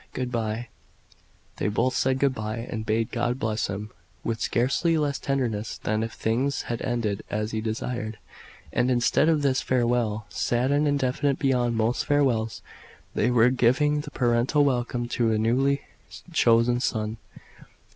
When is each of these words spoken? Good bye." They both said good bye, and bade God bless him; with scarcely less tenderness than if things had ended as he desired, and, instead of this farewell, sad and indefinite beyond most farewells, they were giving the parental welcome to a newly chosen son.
Good 0.13 0.31
bye." 0.31 0.69
They 1.57 1.67
both 1.67 1.93
said 1.93 2.17
good 2.17 2.33
bye, 2.33 2.65
and 2.71 2.87
bade 2.87 3.11
God 3.11 3.37
bless 3.37 3.67
him; 3.67 3.91
with 4.23 4.41
scarcely 4.41 4.97
less 4.97 5.19
tenderness 5.19 5.77
than 5.77 6.01
if 6.01 6.13
things 6.13 6.63
had 6.63 6.81
ended 6.81 7.21
as 7.29 7.51
he 7.51 7.61
desired, 7.61 8.17
and, 8.73 8.89
instead 8.89 9.29
of 9.29 9.43
this 9.43 9.61
farewell, 9.61 10.25
sad 10.27 10.71
and 10.71 10.87
indefinite 10.87 11.37
beyond 11.37 11.75
most 11.75 12.03
farewells, 12.07 12.63
they 13.13 13.29
were 13.29 13.51
giving 13.51 14.01
the 14.01 14.09
parental 14.09 14.65
welcome 14.65 15.07
to 15.09 15.31
a 15.31 15.37
newly 15.37 15.83
chosen 16.33 16.79
son. 16.79 17.17